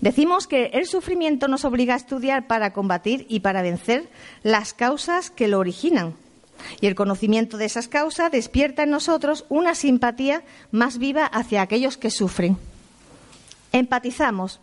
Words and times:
Decimos 0.00 0.46
que 0.46 0.66
el 0.66 0.86
sufrimiento 0.86 1.48
nos 1.48 1.64
obliga 1.64 1.94
a 1.94 1.96
estudiar 1.96 2.46
para 2.46 2.72
combatir 2.72 3.26
y 3.28 3.40
para 3.40 3.62
vencer 3.62 4.08
las 4.44 4.72
causas 4.72 5.30
que 5.30 5.48
lo 5.48 5.58
originan. 5.58 6.14
Y 6.80 6.86
el 6.86 6.94
conocimiento 6.94 7.56
de 7.56 7.64
esas 7.64 7.88
causas 7.88 8.30
despierta 8.30 8.84
en 8.84 8.90
nosotros 8.90 9.44
una 9.48 9.74
simpatía 9.74 10.44
más 10.70 10.98
viva 10.98 11.26
hacia 11.26 11.62
aquellos 11.62 11.96
que 11.96 12.10
sufren. 12.10 12.56
Empatizamos, 13.72 14.60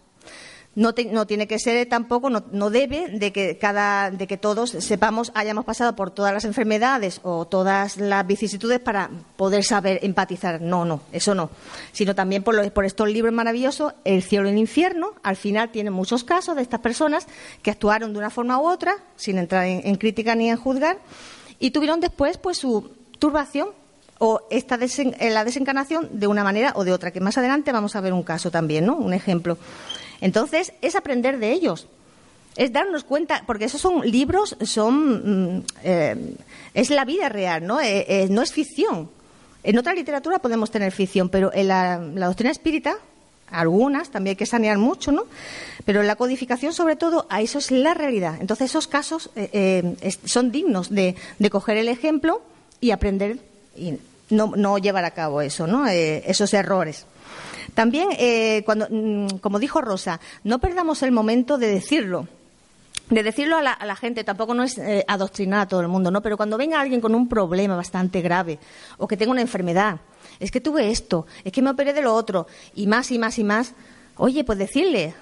no, 0.75 0.93
tiene 0.93 1.47
que 1.47 1.59
ser 1.59 1.87
tampoco, 1.87 2.29
no, 2.29 2.69
debe 2.71 3.07
de 3.09 3.31
que, 3.31 3.57
cada, 3.59 4.09
de 4.09 4.25
que 4.25 4.37
todos 4.37 4.71
sepamos, 4.71 5.31
hayamos 5.35 5.65
pasado 5.65 5.95
por 5.95 6.09
todas 6.09 6.33
las 6.33 6.45
enfermedades 6.45 7.19
o 7.21 7.45
todas 7.45 7.97
las 7.97 8.25
vicisitudes 8.25 8.79
para 8.79 9.11
poder 9.35 9.63
saber 9.63 9.99
empatizar. 10.01 10.61
No, 10.61 10.83
no, 10.83 11.01
eso 11.11 11.35
no. 11.35 11.51
Sino 11.91 12.15
también 12.15 12.41
por, 12.41 12.71
por 12.71 12.85
estos 12.85 13.07
libros 13.07 13.33
maravillosos, 13.33 13.93
El 14.03 14.23
cielo 14.23 14.47
y 14.47 14.51
el 14.51 14.57
infierno, 14.57 15.13
al 15.21 15.35
final 15.35 15.69
tiene 15.69 15.91
muchos 15.91 16.23
casos 16.23 16.55
de 16.55 16.63
estas 16.63 16.79
personas 16.79 17.27
que 17.61 17.69
actuaron 17.69 18.11
de 18.11 18.19
una 18.19 18.31
forma 18.31 18.59
u 18.59 18.67
otra, 18.67 18.95
sin 19.15 19.37
entrar 19.37 19.65
en, 19.65 19.95
crítica 19.95 20.33
ni 20.33 20.49
en 20.49 20.57
juzgar, 20.57 20.97
y 21.59 21.69
tuvieron 21.69 21.99
después 21.99 22.37
pues 22.37 22.57
su 22.57 22.91
turbación 23.19 23.69
o 24.17 24.41
esta 24.49 24.77
la 25.19 25.43
desencarnación 25.43 26.09
de 26.13 26.27
una 26.27 26.43
manera 26.43 26.73
o 26.75 26.83
de 26.83 26.93
otra, 26.93 27.11
que 27.11 27.19
más 27.19 27.37
adelante 27.37 27.71
vamos 27.71 27.95
a 27.95 28.01
ver 28.01 28.13
un 28.13 28.23
caso 28.23 28.49
también, 28.49 28.85
¿no? 28.85 28.95
Un 28.95 29.13
ejemplo. 29.13 29.57
Entonces, 30.23 30.71
es 30.81 30.95
aprender 30.95 31.37
de 31.37 31.51
ellos. 31.51 31.85
Es 32.55 32.71
darnos 32.71 33.03
cuenta, 33.03 33.43
porque 33.45 33.65
esos 33.65 33.81
son 33.81 34.09
libros, 34.09 34.55
son 34.61 35.57
mm, 35.57 35.63
eh, 35.83 36.35
es 36.73 36.89
la 36.91 37.03
vida 37.03 37.27
real, 37.27 37.67
¿no? 37.67 37.81
Eh, 37.81 38.05
eh, 38.07 38.27
no 38.29 38.41
es 38.41 38.53
ficción. 38.53 39.09
En 39.63 39.77
otra 39.77 39.93
literatura 39.93 40.39
podemos 40.39 40.71
tener 40.71 40.93
ficción, 40.93 41.27
pero 41.27 41.51
en 41.53 41.67
la, 41.67 41.97
doctrina 41.97 42.51
espírita, 42.51 42.95
algunas, 43.51 44.11
también 44.11 44.31
hay 44.31 44.37
que 44.37 44.45
sanear 44.45 44.77
mucho, 44.77 45.11
¿no? 45.11 45.25
Pero 45.83 45.99
en 45.99 46.07
la 46.07 46.15
codificación, 46.15 46.71
sobre 46.71 46.95
todo, 46.95 47.27
a 47.29 47.41
eso 47.41 47.57
es 47.57 47.69
la 47.71 47.93
realidad. 47.93 48.37
Entonces, 48.39 48.69
esos 48.69 48.87
casos 48.87 49.29
son 50.23 50.51
dignos 50.53 50.89
de, 50.89 51.15
coger 51.51 51.75
el 51.75 51.89
ejemplo 51.89 52.41
y 52.79 52.91
aprender 52.91 53.39
y 53.75 53.95
no, 54.29 54.77
llevar 54.77 55.03
a 55.03 55.11
cabo 55.11 55.41
eso, 55.41 55.67
¿no? 55.67 55.85
esos 55.85 56.53
errores. 56.53 57.05
También, 57.73 58.09
eh, 58.17 58.63
cuando, 58.65 58.87
mm, 58.89 59.39
como 59.39 59.59
dijo 59.59 59.81
Rosa, 59.81 60.19
no 60.43 60.59
perdamos 60.59 61.03
el 61.03 61.11
momento 61.11 61.57
de 61.57 61.67
decirlo 61.67 62.27
de 63.09 63.21
decirlo 63.21 63.57
a 63.57 63.61
la, 63.61 63.95
gente, 63.95 64.23
tampoco 64.23 64.53
no 64.53 64.63
es 64.63 64.77
eh, 64.77 65.03
adoctrinar 65.07 65.59
a 65.59 65.67
todo 65.67 65.81
el 65.81 65.87
mundo, 65.87 66.09
¿no? 66.09 66.21
Pero 66.21 66.37
cuando 66.37 66.57
venga 66.57 66.79
alguien 66.79 67.01
con 67.01 67.13
un 67.13 67.27
problema 67.27 67.75
bastante 67.75 68.21
grave 68.21 68.59
o 68.97 69.07
que 69.07 69.17
tenga 69.17 69.31
una 69.31 69.41
enfermedad, 69.41 69.99
es 70.39 70.51
que 70.51 70.61
tuve 70.61 70.89
esto, 70.89 71.27
es 71.43 71.51
que 71.51 71.61
me 71.61 71.69
operé 71.69 71.93
de 71.93 72.01
lo 72.01 72.13
otro, 72.13 72.47
y 72.73 72.87
más 72.87 73.11
y 73.11 73.19
más 73.19 73.37
y 73.37 73.43
más, 73.43 73.73
oye, 74.15 74.43
pues 74.43 74.57
decirle, 74.57 75.13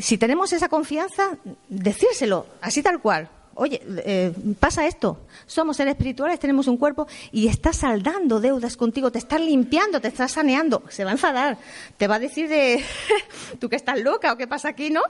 si 0.00 0.16
tenemos 0.16 0.52
esa 0.52 0.68
confianza, 0.68 1.36
decírselo, 1.68 2.46
así 2.60 2.82
tal 2.82 3.00
cual 3.00 3.28
oye, 3.54 3.82
eh, 4.04 4.32
pasa 4.58 4.86
esto, 4.86 5.20
somos 5.46 5.76
seres 5.76 5.92
espirituales, 5.92 6.38
tenemos 6.38 6.66
un 6.66 6.76
cuerpo 6.76 7.06
y 7.30 7.48
estás 7.48 7.78
saldando 7.78 8.40
deudas 8.40 8.76
contigo, 8.76 9.10
te 9.10 9.18
estás 9.18 9.40
limpiando, 9.40 10.00
te 10.00 10.08
estás 10.08 10.32
saneando, 10.32 10.82
se 10.88 11.04
va 11.04 11.10
a 11.10 11.14
enfadar, 11.14 11.58
te 11.96 12.06
va 12.06 12.16
a 12.16 12.18
decir 12.18 12.48
de, 12.48 12.82
tú 13.58 13.68
que 13.68 13.76
estás 13.76 14.00
loca 14.00 14.32
o 14.32 14.36
qué 14.36 14.46
pasa 14.46 14.68
aquí, 14.68 14.90
¿no? 14.90 15.02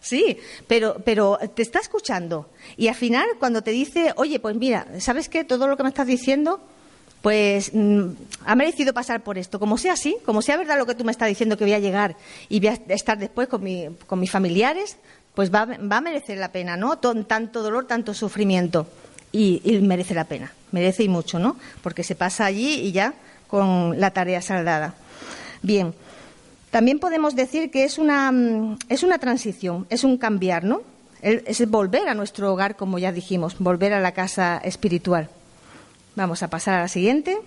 Sí, 0.00 0.38
pero, 0.66 0.96
pero 1.04 1.38
te 1.54 1.62
está 1.62 1.78
escuchando 1.78 2.50
y 2.76 2.88
al 2.88 2.94
final 2.94 3.26
cuando 3.38 3.62
te 3.62 3.70
dice, 3.70 4.12
oye, 4.16 4.40
pues 4.40 4.56
mira, 4.56 4.86
¿sabes 4.98 5.28
qué? 5.28 5.44
Todo 5.44 5.68
lo 5.68 5.76
que 5.76 5.82
me 5.82 5.88
estás 5.88 6.06
diciendo 6.06 6.60
pues 7.22 7.72
mm, 7.74 8.08
ha 8.46 8.54
merecido 8.54 8.94
pasar 8.94 9.22
por 9.22 9.38
esto. 9.38 9.60
Como 9.60 9.76
sea 9.76 9.92
así, 9.92 10.16
como 10.24 10.42
sea 10.42 10.56
verdad 10.56 10.78
lo 10.78 10.86
que 10.86 10.94
tú 10.94 11.04
me 11.04 11.12
estás 11.12 11.28
diciendo 11.28 11.56
que 11.56 11.64
voy 11.64 11.74
a 11.74 11.78
llegar 11.78 12.16
y 12.48 12.60
voy 12.60 12.68
a 12.68 12.94
estar 12.94 13.18
después 13.18 13.48
con 13.48 13.62
mis 13.62 14.30
familiares, 14.30 14.96
pues 15.40 15.50
va, 15.50 15.62
a 15.62 16.00
merecer 16.02 16.36
la 16.36 16.52
pena, 16.52 16.76
¿no? 16.76 16.98
Tanto 16.98 17.62
dolor, 17.62 17.86
tanto 17.86 18.12
sufrimiento. 18.12 18.86
Y, 19.32 19.80
merece 19.80 20.12
la 20.12 20.24
pena, 20.24 20.52
merece 20.70 21.02
y 21.02 21.08
mucho, 21.08 21.38
¿no? 21.38 21.56
Porque 21.82 22.04
se 22.04 22.14
pasa 22.14 22.44
allí 22.44 22.74
y 22.74 22.92
ya 22.92 23.14
con 23.46 23.98
la 23.98 24.10
tarea 24.10 24.42
saldada. 24.42 24.92
Bien, 25.62 25.94
también 26.70 26.98
podemos 26.98 27.36
decir 27.36 27.70
que 27.70 27.84
es 27.84 27.96
una, 27.96 28.30
mm, 28.30 28.80
es 28.90 29.02
una 29.02 29.16
transición, 29.16 29.86
es 29.88 30.04
un 30.04 30.18
cambiar, 30.18 30.64
¿no? 30.64 30.82
Es 31.22 31.66
volver 31.70 32.10
a 32.10 32.14
nuestro 32.14 32.52
hogar, 32.52 32.76
como 32.76 32.98
ya 32.98 33.10
dijimos, 33.10 33.56
volver 33.58 33.94
a 33.94 34.00
la 34.00 34.12
casa 34.12 34.60
espiritual. 34.62 35.30
Vamos 36.16 36.42
a 36.42 36.50
pasar 36.50 36.74
a 36.74 36.82
la 36.82 36.88
siguiente, 36.88 37.38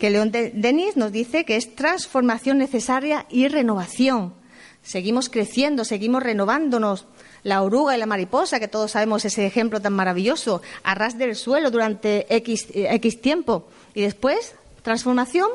que 0.00 0.10
León 0.10 0.32
Denis 0.32 0.96
nos 0.96 1.12
dice 1.12 1.44
que 1.44 1.54
es 1.54 1.76
transformación 1.76 2.58
necesaria 2.58 3.24
y 3.30 3.46
renovación 3.46 4.39
seguimos 4.82 5.28
creciendo, 5.28 5.84
seguimos 5.84 6.22
renovándonos. 6.22 7.06
La 7.42 7.62
oruga 7.62 7.96
y 7.96 7.98
la 7.98 8.06
mariposa, 8.06 8.60
que 8.60 8.68
todos 8.68 8.90
sabemos 8.90 9.24
ese 9.24 9.46
ejemplo 9.46 9.80
tan 9.80 9.94
maravilloso, 9.94 10.60
a 10.82 10.94
ras 10.94 11.16
del 11.16 11.36
suelo 11.36 11.70
durante 11.70 12.26
X, 12.34 12.68
X 12.74 13.20
tiempo. 13.20 13.66
Y 13.94 14.02
después, 14.02 14.54
transformación, 14.82 15.48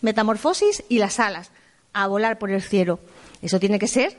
metamorfosis 0.00 0.82
y 0.88 0.98
las 0.98 1.20
alas, 1.20 1.50
a 1.92 2.06
volar 2.08 2.38
por 2.38 2.50
el 2.50 2.62
cielo. 2.62 2.98
Eso 3.40 3.60
tiene 3.60 3.78
que 3.78 3.86
ser 3.86 4.16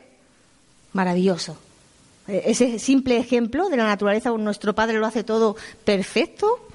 maravilloso. 0.94 1.58
E, 2.28 2.44
ese 2.52 2.80
simple 2.80 3.18
ejemplo 3.18 3.70
de 3.70 3.78
la 3.78 3.88
naturaleza, 3.88 4.30
nuestro 4.32 4.74
Padre 4.74 5.00
lo 5.00 5.06
hace 5.06 5.24
todo 5.24 5.58
perfecto, 5.84 6.68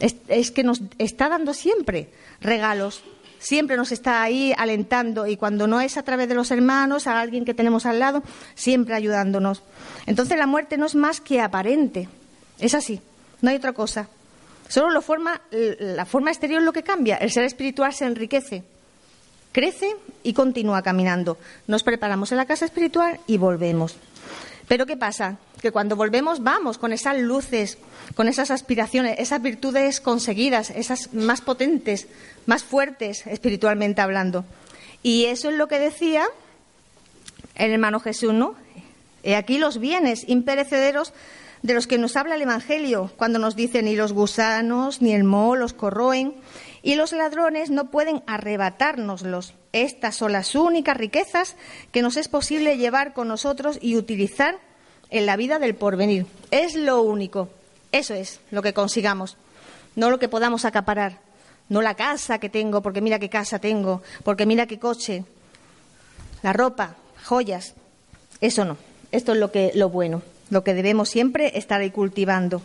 es 0.00 0.50
que 0.50 0.62
nos 0.62 0.80
está 0.96 1.28
dando 1.28 1.52
siempre 1.52 2.08
regalos 2.40 3.02
siempre 3.40 3.76
nos 3.76 3.90
está 3.90 4.22
ahí 4.22 4.54
alentando 4.56 5.26
y 5.26 5.36
cuando 5.36 5.66
no 5.66 5.80
es 5.80 5.96
a 5.96 6.04
través 6.04 6.28
de 6.28 6.34
los 6.34 6.52
hermanos, 6.52 7.08
a 7.08 7.20
alguien 7.20 7.44
que 7.44 7.54
tenemos 7.54 7.86
al 7.86 7.98
lado, 7.98 8.22
siempre 8.54 8.94
ayudándonos. 8.94 9.62
Entonces 10.06 10.38
la 10.38 10.46
muerte 10.46 10.76
no 10.76 10.86
es 10.86 10.94
más 10.94 11.20
que 11.20 11.40
aparente, 11.40 12.08
es 12.60 12.74
así, 12.74 13.00
no 13.40 13.50
hay 13.50 13.56
otra 13.56 13.72
cosa. 13.72 14.08
Solo 14.68 14.90
lo 14.90 15.02
forma, 15.02 15.40
la 15.50 16.04
forma 16.04 16.30
exterior 16.30 16.62
lo 16.62 16.72
que 16.72 16.84
cambia, 16.84 17.16
el 17.16 17.32
ser 17.32 17.42
espiritual 17.42 17.92
se 17.92 18.04
enriquece, 18.04 18.62
crece 19.50 19.96
y 20.22 20.32
continúa 20.32 20.82
caminando. 20.82 21.38
Nos 21.66 21.82
preparamos 21.82 22.30
en 22.30 22.38
la 22.38 22.46
casa 22.46 22.66
espiritual 22.66 23.18
y 23.26 23.36
volvemos. 23.36 23.96
Pero 24.70 24.86
¿qué 24.86 24.96
pasa? 24.96 25.36
Que 25.60 25.72
cuando 25.72 25.96
volvemos 25.96 26.44
vamos 26.44 26.78
con 26.78 26.92
esas 26.92 27.18
luces, 27.18 27.76
con 28.14 28.28
esas 28.28 28.52
aspiraciones, 28.52 29.18
esas 29.18 29.42
virtudes 29.42 30.00
conseguidas, 30.00 30.70
esas 30.70 31.12
más 31.12 31.40
potentes, 31.40 32.06
más 32.46 32.62
fuertes 32.62 33.26
espiritualmente 33.26 34.00
hablando. 34.00 34.44
Y 35.02 35.24
eso 35.24 35.50
es 35.50 35.56
lo 35.56 35.66
que 35.66 35.80
decía 35.80 36.22
el 37.56 37.72
hermano 37.72 37.98
Jesús, 37.98 38.32
¿no? 38.32 38.54
He 39.24 39.34
aquí 39.34 39.58
los 39.58 39.80
bienes 39.80 40.22
imperecederos 40.28 41.14
de 41.62 41.74
los 41.74 41.88
que 41.88 41.98
nos 41.98 42.14
habla 42.14 42.36
el 42.36 42.42
Evangelio, 42.42 43.10
cuando 43.16 43.40
nos 43.40 43.56
dice 43.56 43.82
ni 43.82 43.96
los 43.96 44.12
gusanos 44.12 45.02
ni 45.02 45.14
el 45.14 45.24
moho 45.24 45.56
los 45.56 45.72
corroen, 45.72 46.34
y 46.82 46.94
los 46.94 47.12
ladrones 47.12 47.70
no 47.70 47.90
pueden 47.90 48.22
arrebatárnoslos. 48.26 49.54
Estas 49.72 50.16
son 50.16 50.32
las 50.32 50.54
únicas 50.54 50.96
riquezas 50.96 51.56
que 51.92 52.02
nos 52.02 52.16
es 52.16 52.28
posible 52.28 52.78
llevar 52.78 53.12
con 53.12 53.28
nosotros 53.28 53.78
y 53.80 53.96
utilizar 53.96 54.58
en 55.10 55.26
la 55.26 55.36
vida 55.36 55.58
del 55.58 55.74
porvenir. 55.74 56.26
Es 56.50 56.74
lo 56.74 57.02
único. 57.02 57.48
Eso 57.92 58.14
es 58.14 58.40
lo 58.50 58.62
que 58.62 58.72
consigamos, 58.72 59.36
no 59.96 60.10
lo 60.10 60.18
que 60.18 60.28
podamos 60.28 60.64
acaparar, 60.64 61.18
no 61.68 61.82
la 61.82 61.94
casa 61.94 62.38
que 62.38 62.48
tengo, 62.48 62.82
porque 62.82 63.00
mira 63.00 63.18
qué 63.18 63.28
casa 63.28 63.58
tengo, 63.58 64.02
porque 64.22 64.46
mira 64.46 64.66
qué 64.66 64.78
coche, 64.78 65.24
la 66.42 66.52
ropa, 66.52 66.94
joyas. 67.24 67.74
Eso 68.40 68.64
no. 68.64 68.76
Esto 69.12 69.32
es 69.32 69.38
lo 69.38 69.50
que 69.50 69.72
lo 69.74 69.88
bueno, 69.88 70.22
lo 70.50 70.62
que 70.62 70.74
debemos 70.74 71.08
siempre 71.08 71.58
estar 71.58 71.80
ahí 71.80 71.90
cultivando. 71.90 72.62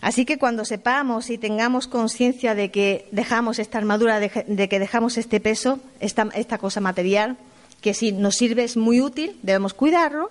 Así 0.00 0.24
que 0.24 0.38
cuando 0.38 0.64
sepamos 0.64 1.28
y 1.28 1.36
tengamos 1.36 1.86
conciencia 1.86 2.54
de 2.54 2.70
que 2.70 3.06
dejamos 3.12 3.58
esta 3.58 3.78
armadura, 3.78 4.18
de, 4.18 4.30
que 4.30 4.78
dejamos 4.78 5.18
este 5.18 5.40
peso, 5.40 5.78
esta, 6.00 6.58
cosa 6.58 6.80
material, 6.80 7.36
que 7.82 7.92
si 7.92 8.12
nos 8.12 8.36
sirve 8.36 8.64
es 8.64 8.76
muy 8.76 9.00
útil, 9.00 9.38
debemos 9.42 9.74
cuidarlo, 9.74 10.30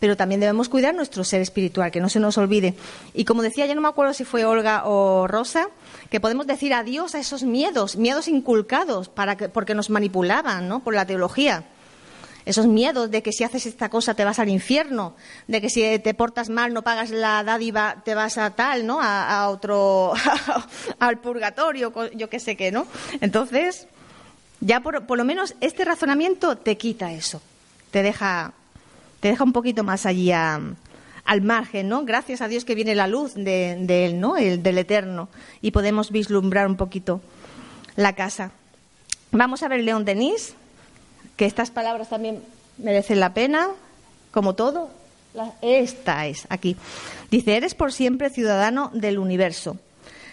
pero 0.00 0.16
también 0.16 0.40
debemos 0.40 0.68
cuidar 0.68 0.94
nuestro 0.94 1.22
ser 1.22 1.42
espiritual, 1.42 1.90
que 1.90 2.00
no 2.00 2.08
se 2.08 2.18
nos 2.18 2.38
olvide. 2.38 2.74
Y 3.12 3.24
como 3.24 3.42
decía, 3.42 3.66
ya 3.66 3.74
no 3.74 3.82
me 3.82 3.88
acuerdo 3.88 4.14
si 4.14 4.24
fue 4.24 4.44
Olga 4.44 4.84
o 4.86 5.26
Rosa, 5.26 5.68
que 6.10 6.20
podemos 6.20 6.46
decir 6.46 6.72
adiós 6.72 7.14
a 7.14 7.18
esos 7.18 7.42
miedos, 7.42 7.96
miedos 7.96 8.26
inculcados 8.28 9.08
para 9.08 9.36
porque 9.36 9.74
nos 9.74 9.90
manipulaban 9.90 10.68
¿no? 10.68 10.80
por 10.80 10.94
la 10.94 11.06
teología 11.06 11.64
esos 12.44 12.66
miedos 12.66 13.10
de 13.10 13.22
que 13.22 13.32
si 13.32 13.44
haces 13.44 13.66
esta 13.66 13.88
cosa 13.88 14.14
te 14.14 14.24
vas 14.24 14.38
al 14.38 14.48
infierno, 14.48 15.14
de 15.48 15.60
que 15.60 15.70
si 15.70 15.98
te 15.98 16.14
portas 16.14 16.50
mal 16.50 16.74
no 16.74 16.82
pagas 16.82 17.10
la 17.10 17.42
dádiva 17.42 18.02
te 18.04 18.14
vas 18.14 18.38
a 18.38 18.50
tal, 18.50 18.86
¿no? 18.86 19.00
A, 19.00 19.48
otro, 19.48 20.12
al 20.98 21.18
purgatorio, 21.18 21.92
yo 22.14 22.28
qué 22.28 22.40
sé 22.40 22.56
qué, 22.56 22.70
¿no? 22.70 22.86
Entonces, 23.20 23.86
ya 24.60 24.80
por, 24.80 25.06
por, 25.06 25.18
lo 25.18 25.24
menos 25.24 25.54
este 25.60 25.84
razonamiento 25.84 26.56
te 26.56 26.76
quita 26.76 27.12
eso, 27.12 27.40
te 27.90 28.02
deja, 28.02 28.52
te 29.20 29.28
deja 29.28 29.44
un 29.44 29.52
poquito 29.52 29.84
más 29.84 30.04
allí 30.04 30.32
al 30.32 31.42
margen, 31.42 31.88
¿no? 31.88 32.04
Gracias 32.04 32.42
a 32.42 32.48
Dios 32.48 32.64
que 32.64 32.74
viene 32.74 32.94
la 32.94 33.06
luz 33.06 33.34
de, 33.34 33.72
Él, 33.88 34.20
¿no? 34.20 34.36
El, 34.36 34.62
del 34.62 34.78
Eterno. 34.78 35.28
Y 35.62 35.70
podemos 35.70 36.10
vislumbrar 36.10 36.66
un 36.66 36.76
poquito 36.76 37.22
la 37.96 38.14
casa. 38.14 38.50
Vamos 39.30 39.62
a 39.62 39.68
ver 39.68 39.80
León 39.82 40.04
Denis, 40.04 40.54
que 41.36 41.46
estas 41.46 41.70
palabras 41.70 42.08
también 42.08 42.42
merecen 42.78 43.20
la 43.20 43.34
pena, 43.34 43.68
como 44.30 44.54
todo. 44.54 44.90
esta 45.62 46.26
es 46.26 46.46
aquí. 46.48 46.76
Dice, 47.30 47.56
eres 47.56 47.74
por 47.74 47.92
siempre 47.92 48.30
ciudadano 48.30 48.90
del 48.92 49.18
universo. 49.18 49.78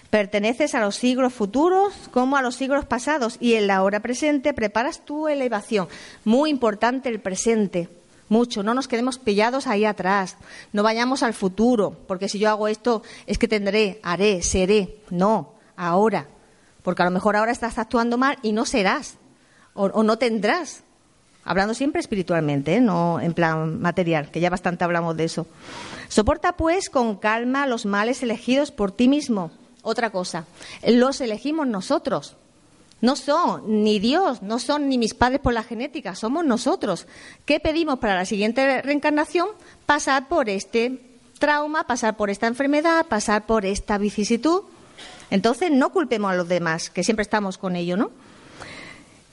Perteneces 0.09 0.75
a 0.75 0.81
los 0.81 0.95
siglos 0.95 1.33
futuros 1.33 1.94
como 2.12 2.36
a 2.36 2.42
los 2.42 2.56
siglos 2.56 2.86
pasados 2.86 3.38
y 3.39 3.53
en 3.53 3.68
la 3.68 3.81
hora 3.81 4.01
presente 4.01 4.53
preparas 4.53 5.06
tu 5.06 5.27
elevación. 5.27 5.88
Muy 6.25 6.50
importante 6.50 7.07
el 7.07 7.21
presente 7.21 7.88
mucho, 8.31 8.63
no 8.63 8.74
nos 8.74 8.88
quedemos 8.88 9.19
pillados 9.19 9.68
ahí 9.68 9.83
atrás, 9.83 10.38
no 10.71 10.83
vayamos 10.83 11.21
al 11.21 11.33
futuro, 11.33 11.98
porque 12.07 12.30
si 12.30 12.39
yo 12.39 12.50
hago 12.50 12.69
esto 12.69 13.03
es 13.27 13.38
que 13.38 13.50
tendré, 13.50 14.00
haré, 14.03 14.42
seré, 14.42 15.01
no, 15.09 15.56
ahora, 15.75 16.27
porque 16.81 17.01
a 17.01 17.06
lo 17.06 17.12
mejor 17.12 17.36
ahora 17.36 17.51
estás 17.51 17.77
actuando 17.77 18.18
mal 18.18 18.38
y 18.42 18.53
no 18.53 18.65
serás, 18.65 19.15
o, 19.74 20.01
no 20.01 20.18
tendrás, 20.18 20.86
hablando 21.44 21.74
siempre 21.74 22.02
espiritualmente, 22.02 22.76
¿eh? 22.76 22.82
no 22.82 23.20
en 23.20 23.34
plan 23.34 23.82
material, 23.82 24.32
que 24.32 24.40
ya 24.40 24.50
bastante 24.50 24.84
hablamos 24.84 25.18
de 25.18 25.26
eso. 25.26 25.48
Soporta 26.08 26.54
pues 26.54 26.90
con 26.90 27.16
calma 27.16 27.68
los 27.68 27.86
males 27.86 28.22
elegidos 28.24 28.72
por 28.72 28.92
ti 28.92 29.08
mismo. 29.08 29.52
Otra 29.82 30.12
cosa, 30.12 30.46
los 30.86 31.22
elegimos 31.22 31.68
nosotros. 31.68 32.36
No 33.02 33.16
son 33.16 33.84
ni 33.84 33.98
Dios, 33.98 34.44
no 34.44 34.60
son 34.60 34.88
ni 34.88 35.00
mis 35.00 35.16
padres 35.16 35.42
por 35.42 35.54
la 35.54 35.64
genética, 35.64 36.14
somos 36.14 36.46
nosotros. 36.46 37.08
¿Qué 37.46 37.60
pedimos 37.60 37.98
para 37.98 38.14
la 38.14 38.26
siguiente 38.26 38.84
reencarnación? 38.84 39.48
Pasar 39.88 40.28
por 40.28 40.50
este 40.50 41.02
trauma, 41.40 41.88
pasar 41.88 42.16
por 42.16 42.30
esta 42.30 42.46
enfermedad, 42.46 43.08
pasar 43.08 43.48
por 43.48 43.66
esta 43.66 43.98
vicisitud. 43.98 44.62
Entonces 45.32 45.72
no 45.72 45.92
culpemos 45.92 46.32
a 46.32 46.36
los 46.36 46.48
demás, 46.48 46.92
que 46.92 47.04
siempre 47.04 47.24
estamos 47.24 47.58
con 47.58 47.76
ello, 47.76 47.98
¿no? 47.98 48.12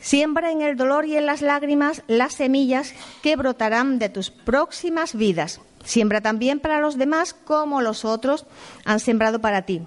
Siembra 0.00 0.52
en 0.52 0.62
el 0.62 0.76
dolor 0.76 1.06
y 1.06 1.16
en 1.16 1.26
las 1.26 1.42
lágrimas 1.42 2.02
las 2.06 2.34
semillas 2.34 2.94
que 3.22 3.36
brotarán 3.36 3.98
de 3.98 4.08
tus 4.08 4.30
próximas 4.30 5.14
vidas. 5.14 5.60
Siembra 5.84 6.20
también 6.20 6.60
para 6.60 6.80
los 6.80 6.96
demás 6.96 7.34
como 7.34 7.80
los 7.80 8.04
otros 8.04 8.46
han 8.84 9.00
sembrado 9.00 9.40
para 9.40 9.62
ti. 9.62 9.82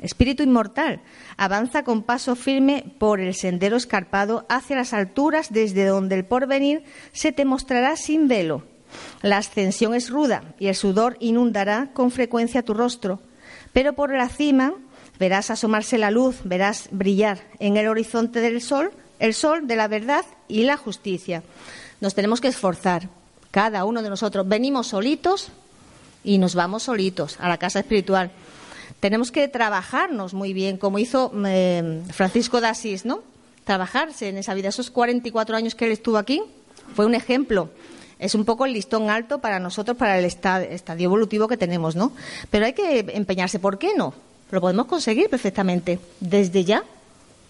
Espíritu 0.00 0.42
inmortal, 0.42 1.00
avanza 1.36 1.84
con 1.84 2.02
paso 2.02 2.34
firme 2.34 2.92
por 2.98 3.20
el 3.20 3.34
sendero 3.34 3.76
escarpado 3.76 4.46
hacia 4.48 4.76
las 4.76 4.92
alturas 4.92 5.52
desde 5.52 5.84
donde 5.84 6.16
el 6.16 6.24
porvenir 6.24 6.82
se 7.12 7.30
te 7.30 7.44
mostrará 7.44 7.96
sin 7.96 8.26
velo. 8.26 8.64
La 9.22 9.38
ascensión 9.38 9.94
es 9.94 10.10
ruda 10.10 10.42
y 10.58 10.66
el 10.66 10.74
sudor 10.74 11.16
inundará 11.20 11.90
con 11.92 12.10
frecuencia 12.10 12.64
tu 12.64 12.74
rostro, 12.74 13.20
pero 13.72 13.92
por 13.92 14.12
la 14.12 14.28
cima 14.28 14.74
verás 15.18 15.50
asomarse 15.50 15.98
la 15.98 16.10
luz, 16.10 16.40
verás 16.44 16.88
brillar 16.90 17.38
en 17.60 17.76
el 17.76 17.86
horizonte 17.86 18.40
del 18.40 18.60
sol, 18.60 18.90
el 19.18 19.34
sol 19.34 19.66
de 19.66 19.76
la 19.76 19.88
verdad 19.88 20.24
y 20.48 20.64
la 20.64 20.76
justicia. 20.76 21.42
Nos 22.00 22.14
tenemos 22.14 22.40
que 22.40 22.48
esforzar, 22.48 23.08
cada 23.50 23.84
uno 23.84 24.02
de 24.02 24.10
nosotros. 24.10 24.48
Venimos 24.48 24.88
solitos 24.88 25.48
y 26.24 26.38
nos 26.38 26.54
vamos 26.54 26.84
solitos 26.84 27.38
a 27.40 27.48
la 27.48 27.58
casa 27.58 27.80
espiritual 27.80 28.30
tenemos 29.02 29.32
que 29.32 29.48
trabajarnos 29.48 30.32
muy 30.32 30.52
bien, 30.52 30.76
como 30.76 31.00
hizo 31.00 31.32
eh, 31.44 32.02
Francisco 32.12 32.60
de 32.60 33.00
¿no? 33.02 33.24
Trabajarse 33.64 34.28
en 34.28 34.38
esa 34.38 34.54
vida. 34.54 34.68
Esos 34.68 34.92
44 34.92 35.56
años 35.56 35.74
que 35.74 35.86
él 35.86 35.90
estuvo 35.90 36.18
aquí 36.18 36.40
fue 36.94 37.04
un 37.04 37.16
ejemplo. 37.16 37.70
Es 38.20 38.36
un 38.36 38.44
poco 38.44 38.64
el 38.64 38.72
listón 38.72 39.10
alto 39.10 39.40
para 39.40 39.58
nosotros, 39.58 39.96
para 39.96 40.20
el 40.20 40.24
estadio 40.24 41.04
evolutivo 41.04 41.48
que 41.48 41.56
tenemos, 41.56 41.96
¿no? 41.96 42.12
Pero 42.48 42.66
hay 42.66 42.74
que 42.74 43.04
empeñarse. 43.14 43.58
¿Por 43.58 43.76
qué 43.76 43.90
no? 43.96 44.14
Lo 44.52 44.60
podemos 44.60 44.86
conseguir 44.86 45.28
perfectamente. 45.28 45.98
Desde 46.20 46.62
ya. 46.62 46.84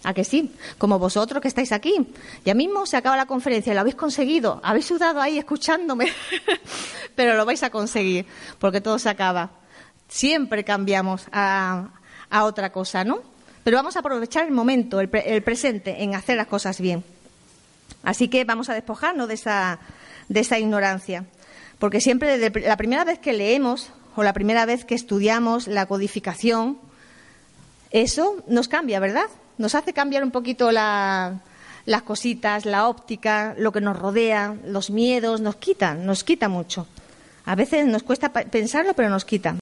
¿A 0.03 0.13
que 0.13 0.23
sí? 0.23 0.53
Como 0.77 0.99
vosotros 0.99 1.41
que 1.41 1.47
estáis 1.47 1.71
aquí. 1.71 2.07
Ya 2.43 2.53
mismo 2.53 2.85
se 2.85 2.97
acaba 2.97 3.15
la 3.15 3.25
conferencia, 3.25 3.73
lo 3.73 3.79
habéis 3.79 3.95
conseguido. 3.95 4.59
Habéis 4.63 4.85
sudado 4.85 5.21
ahí 5.21 5.37
escuchándome. 5.37 6.11
Pero 7.15 7.35
lo 7.35 7.45
vais 7.45 7.63
a 7.63 7.69
conseguir, 7.69 8.25
porque 8.59 8.81
todo 8.81 8.99
se 8.99 9.09
acaba 9.09 9.63
siempre 10.13 10.63
cambiamos 10.63 11.25
a, 11.31 11.89
otra 12.31 12.71
cosa, 12.71 13.03
¿no? 13.03 13.19
Pero 13.63 13.77
vamos 13.77 13.95
a 13.95 13.99
aprovechar 13.99 14.45
el 14.45 14.51
momento, 14.51 14.99
el, 14.99 15.09
presente, 15.09 16.03
en 16.03 16.15
hacer 16.15 16.37
las 16.37 16.47
cosas 16.47 16.79
bien. 16.79 17.03
Así 18.03 18.27
que 18.27 18.43
vamos 18.43 18.69
a 18.69 18.73
despojarnos 18.73 19.27
de 19.27 19.35
esa, 19.35 19.79
de 20.29 20.39
esa 20.39 20.59
ignorancia. 20.59 21.25
Porque 21.79 22.01
siempre, 22.01 22.37
desde 22.37 22.67
la 22.67 22.77
primera 22.77 23.05
vez 23.05 23.19
que 23.19 23.33
leemos 23.33 23.91
o 24.15 24.23
la 24.23 24.33
primera 24.33 24.65
vez 24.65 24.85
que 24.85 24.95
estudiamos 24.95 25.67
la 25.67 25.85
codificación, 25.85 26.77
eso 27.91 28.43
nos 28.47 28.67
cambia, 28.67 28.99
¿verdad? 28.99 29.27
Nos 29.57 29.75
hace 29.75 29.93
cambiar 29.93 30.23
un 30.23 30.31
poquito 30.31 30.71
las 30.71 32.01
cositas, 32.05 32.65
la 32.65 32.87
óptica, 32.87 33.55
lo 33.57 33.71
que 33.71 33.81
nos 33.81 33.97
rodea, 33.97 34.55
los 34.65 34.89
miedos, 34.89 35.41
nos 35.41 35.55
quitan, 35.57 36.05
nos 36.05 36.23
quita 36.23 36.49
mucho. 36.49 36.87
A 37.45 37.55
veces 37.55 37.85
nos 37.85 38.03
cuesta 38.03 38.31
pensarlo, 38.31 38.93
pero 38.93 39.09
nos 39.09 39.25
quita. 39.25 39.57